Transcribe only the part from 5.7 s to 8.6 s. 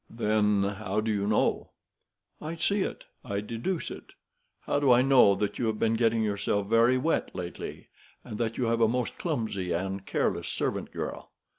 been getting yourself very wet lately, and that